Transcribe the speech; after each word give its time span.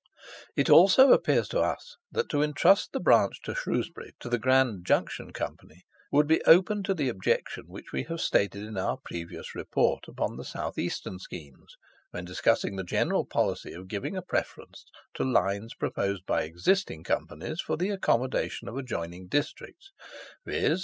It 0.55 0.67
also 0.67 1.11
appears 1.11 1.47
to 1.49 1.59
us, 1.59 1.97
that 2.11 2.27
to 2.29 2.41
entrust 2.41 2.89
the 2.91 2.99
branch 2.99 3.39
to 3.43 3.53
Shrewsbury 3.53 4.13
to 4.21 4.29
the 4.29 4.39
Grand 4.39 4.83
Junction 4.83 5.31
Company 5.31 5.83
would 6.11 6.25
be 6.25 6.43
open 6.45 6.81
to 6.85 6.95
the 6.95 7.07
objection 7.07 7.65
which 7.67 7.91
we 7.93 8.01
have 8.05 8.19
stated 8.19 8.63
in 8.63 8.77
our 8.79 8.97
previous 9.05 9.53
Report 9.53 10.05
upon 10.07 10.37
the 10.37 10.43
South 10.43 10.79
Eastern 10.79 11.19
schemes, 11.19 11.75
when 12.09 12.25
discussing 12.25 12.77
the 12.77 12.83
general 12.83 13.25
policy 13.27 13.73
of 13.73 13.87
giving 13.87 14.17
a 14.17 14.23
preference 14.23 14.85
to 15.13 15.23
lines 15.23 15.75
proposed 15.75 16.25
by 16.25 16.41
existing 16.45 17.03
Companies 17.03 17.61
for 17.61 17.77
the 17.77 17.91
accommodation 17.91 18.67
of 18.67 18.77
adjoining 18.77 19.27
districts, 19.27 19.91
viz. 20.47 20.79